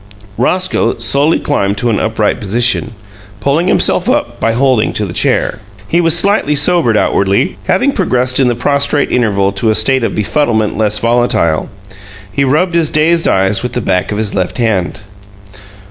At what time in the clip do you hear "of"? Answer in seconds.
10.03-10.15, 14.11-14.17